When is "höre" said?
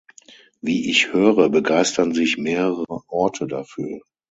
1.13-1.49